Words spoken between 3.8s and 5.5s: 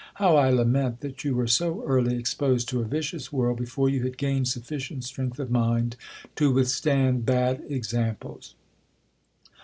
you had gained sufficient strength